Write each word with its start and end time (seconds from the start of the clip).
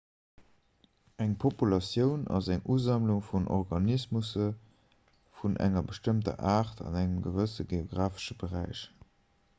eng 1.23 1.33
populatioun 1.43 2.23
ass 2.37 2.49
eng 2.55 2.63
usammlung 2.75 3.21
vun 3.27 3.45
organismusse 3.59 4.49
vun 5.43 5.61
enger 5.67 5.87
bestëmmter 5.93 6.41
aart 6.57 6.85
an 6.89 7.01
engem 7.03 7.23
gewësse 7.29 7.71
geografesche 7.75 8.41
beräich 8.45 8.85